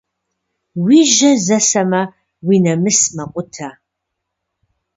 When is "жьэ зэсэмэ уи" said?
1.13-2.57